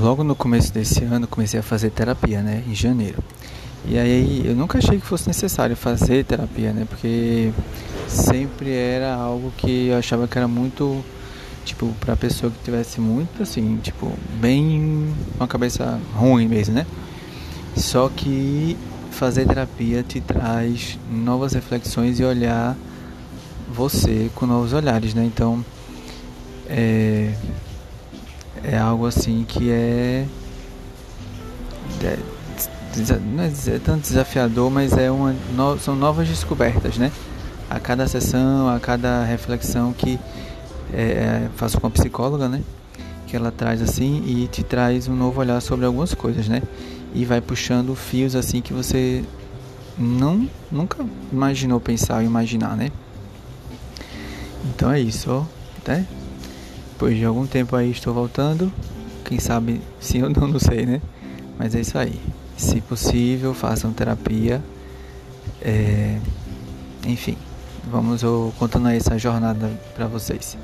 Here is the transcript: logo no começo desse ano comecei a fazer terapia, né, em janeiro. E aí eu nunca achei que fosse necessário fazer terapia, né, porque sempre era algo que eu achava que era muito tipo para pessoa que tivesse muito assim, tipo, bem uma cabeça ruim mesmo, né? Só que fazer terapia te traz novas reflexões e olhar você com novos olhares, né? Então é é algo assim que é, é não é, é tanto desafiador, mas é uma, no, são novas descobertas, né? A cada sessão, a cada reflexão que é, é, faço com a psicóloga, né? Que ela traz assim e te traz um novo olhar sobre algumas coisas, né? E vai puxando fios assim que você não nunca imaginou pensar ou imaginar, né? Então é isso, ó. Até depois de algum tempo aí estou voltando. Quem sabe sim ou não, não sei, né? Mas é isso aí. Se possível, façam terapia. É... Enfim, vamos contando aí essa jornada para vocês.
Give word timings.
logo 0.00 0.22
no 0.22 0.34
começo 0.34 0.72
desse 0.72 1.04
ano 1.04 1.26
comecei 1.26 1.58
a 1.58 1.62
fazer 1.62 1.90
terapia, 1.90 2.42
né, 2.42 2.62
em 2.66 2.74
janeiro. 2.74 3.22
E 3.84 3.98
aí 3.98 4.42
eu 4.44 4.54
nunca 4.54 4.78
achei 4.78 4.98
que 4.98 5.06
fosse 5.06 5.28
necessário 5.28 5.76
fazer 5.76 6.24
terapia, 6.24 6.72
né, 6.72 6.86
porque 6.88 7.52
sempre 8.08 8.70
era 8.72 9.14
algo 9.14 9.52
que 9.56 9.88
eu 9.88 9.98
achava 9.98 10.26
que 10.26 10.36
era 10.36 10.48
muito 10.48 11.04
tipo 11.64 11.92
para 12.00 12.16
pessoa 12.16 12.50
que 12.50 12.58
tivesse 12.64 13.00
muito 13.00 13.42
assim, 13.42 13.78
tipo, 13.82 14.12
bem 14.40 15.12
uma 15.36 15.48
cabeça 15.48 16.00
ruim 16.14 16.46
mesmo, 16.46 16.74
né? 16.74 16.86
Só 17.76 18.08
que 18.08 18.76
fazer 19.10 19.46
terapia 19.46 20.02
te 20.02 20.20
traz 20.20 20.98
novas 21.10 21.54
reflexões 21.54 22.20
e 22.20 22.24
olhar 22.24 22.76
você 23.68 24.30
com 24.34 24.46
novos 24.46 24.72
olhares, 24.72 25.12
né? 25.12 25.24
Então 25.24 25.64
é 26.68 27.34
é 28.76 28.78
algo 28.78 29.06
assim 29.06 29.44
que 29.48 29.70
é, 29.70 30.26
é 32.02 32.18
não 33.34 33.42
é, 33.42 33.48
é 33.48 33.78
tanto 33.78 34.02
desafiador, 34.02 34.70
mas 34.70 34.92
é 34.96 35.10
uma, 35.10 35.34
no, 35.54 35.78
são 35.78 35.96
novas 35.96 36.28
descobertas, 36.28 36.96
né? 36.96 37.10
A 37.68 37.80
cada 37.80 38.06
sessão, 38.06 38.68
a 38.68 38.78
cada 38.78 39.24
reflexão 39.24 39.92
que 39.92 40.18
é, 40.92 41.02
é, 41.02 41.48
faço 41.56 41.80
com 41.80 41.86
a 41.86 41.90
psicóloga, 41.90 42.48
né? 42.48 42.62
Que 43.26 43.36
ela 43.36 43.50
traz 43.50 43.82
assim 43.82 44.22
e 44.26 44.46
te 44.46 44.62
traz 44.62 45.08
um 45.08 45.16
novo 45.16 45.40
olhar 45.40 45.60
sobre 45.60 45.84
algumas 45.84 46.14
coisas, 46.14 46.48
né? 46.48 46.62
E 47.14 47.24
vai 47.24 47.40
puxando 47.40 47.94
fios 47.94 48.36
assim 48.36 48.60
que 48.60 48.72
você 48.72 49.24
não 49.98 50.48
nunca 50.70 51.04
imaginou 51.32 51.80
pensar 51.80 52.16
ou 52.16 52.22
imaginar, 52.22 52.76
né? 52.76 52.90
Então 54.64 54.90
é 54.90 55.00
isso, 55.00 55.30
ó. 55.30 55.44
Até 55.78 56.04
depois 56.96 57.14
de 57.14 57.26
algum 57.26 57.46
tempo 57.46 57.76
aí 57.76 57.90
estou 57.90 58.14
voltando. 58.14 58.72
Quem 59.22 59.38
sabe 59.38 59.82
sim 60.00 60.22
ou 60.22 60.30
não, 60.30 60.48
não 60.48 60.58
sei, 60.58 60.86
né? 60.86 61.02
Mas 61.58 61.74
é 61.74 61.80
isso 61.80 61.98
aí. 61.98 62.18
Se 62.56 62.80
possível, 62.80 63.52
façam 63.52 63.92
terapia. 63.92 64.64
É... 65.60 66.18
Enfim, 67.06 67.36
vamos 67.90 68.22
contando 68.58 68.88
aí 68.88 68.96
essa 68.96 69.18
jornada 69.18 69.70
para 69.94 70.06
vocês. 70.06 70.56